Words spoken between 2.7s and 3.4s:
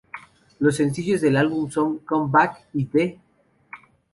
y "The".